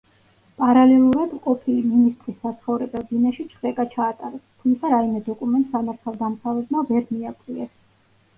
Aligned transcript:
პარალელურად 0.59 1.33
ყოფილი 1.43 1.83
მინისტრის 1.89 2.35
საცხოვრებელ 2.45 3.05
ბინაში 3.11 3.45
ჩხრეკა 3.51 3.85
ჩაატარეს, 3.93 4.45
თუმცა 4.65 4.93
რაიმე 4.95 5.23
დოკუმენტს 5.29 5.71
სამართალდამცავებმა 5.77 6.85
ვერ 6.91 7.07
მიაკვლიეს. 7.13 7.73